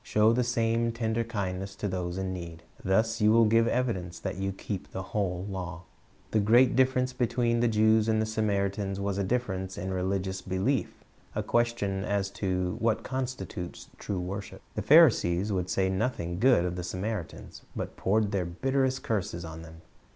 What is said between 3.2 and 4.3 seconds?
you will give evidence